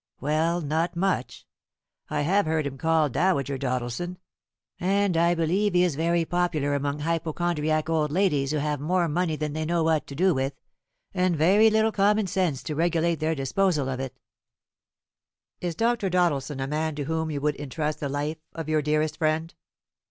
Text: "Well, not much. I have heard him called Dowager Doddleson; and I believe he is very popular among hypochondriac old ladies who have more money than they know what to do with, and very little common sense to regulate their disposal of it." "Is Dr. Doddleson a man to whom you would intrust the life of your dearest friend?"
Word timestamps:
"Well, 0.19 0.61
not 0.61 0.95
much. 0.95 1.45
I 2.09 2.21
have 2.21 2.47
heard 2.47 2.65
him 2.65 2.75
called 2.75 3.11
Dowager 3.13 3.59
Doddleson; 3.59 4.17
and 4.79 5.15
I 5.15 5.35
believe 5.35 5.75
he 5.75 5.83
is 5.83 5.93
very 5.95 6.25
popular 6.25 6.73
among 6.73 7.01
hypochondriac 7.01 7.87
old 7.87 8.11
ladies 8.11 8.49
who 8.49 8.57
have 8.57 8.79
more 8.81 9.07
money 9.07 9.35
than 9.35 9.53
they 9.53 9.63
know 9.63 9.83
what 9.83 10.07
to 10.07 10.15
do 10.15 10.33
with, 10.33 10.53
and 11.13 11.35
very 11.35 11.69
little 11.69 11.91
common 11.91 12.25
sense 12.25 12.63
to 12.63 12.73
regulate 12.73 13.19
their 13.19 13.35
disposal 13.35 13.87
of 13.89 13.99
it." 13.99 14.17
"Is 15.59 15.75
Dr. 15.75 16.09
Doddleson 16.09 16.59
a 16.59 16.65
man 16.65 16.95
to 16.95 17.03
whom 17.03 17.29
you 17.29 17.39
would 17.39 17.57
intrust 17.57 17.99
the 17.99 18.09
life 18.09 18.39
of 18.55 18.67
your 18.67 18.81
dearest 18.81 19.17
friend?" 19.17 19.53